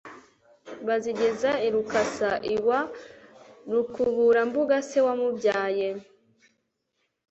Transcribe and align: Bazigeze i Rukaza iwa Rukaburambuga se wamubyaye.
Bazigeze 0.87 1.49
i 1.67 1.69
Rukaza 1.73 2.31
iwa 2.55 2.79
Rukaburambuga 3.71 4.75
se 4.89 4.99
wamubyaye. 5.05 5.87